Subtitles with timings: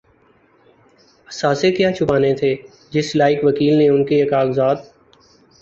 [1.27, 2.51] اثاثے کیا چھپانے تھے‘
[2.93, 4.79] جس لائق وکیل نے ان کے کاغذات